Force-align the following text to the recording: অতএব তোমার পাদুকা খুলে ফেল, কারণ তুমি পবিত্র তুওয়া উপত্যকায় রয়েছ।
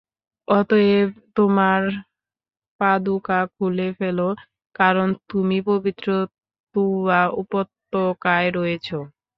অতএব 0.47 1.07
তোমার 1.35 1.81
পাদুকা 2.81 3.39
খুলে 3.53 3.87
ফেল, 3.97 4.19
কারণ 4.75 5.07
তুমি 5.29 5.57
পবিত্র 5.69 6.07
তুওয়া 6.75 7.21
উপত্যকায় 7.41 8.49
রয়েছ। 8.57 8.87